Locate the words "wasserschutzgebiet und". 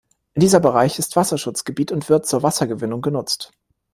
1.15-2.09